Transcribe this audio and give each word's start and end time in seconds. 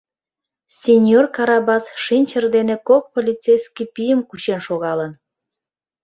Синьор 0.79 1.25
Карабас 1.35 1.85
шинчыр 2.03 2.43
дене 2.55 2.75
кок 2.87 3.03
полицейский 3.13 3.87
пийым 3.95 4.21
кучен 4.29 4.59
шогалын. 4.67 5.11